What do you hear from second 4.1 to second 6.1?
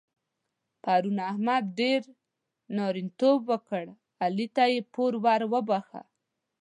علي ته يې پور ور وباښه.